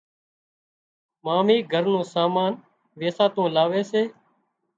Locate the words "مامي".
1.23-1.57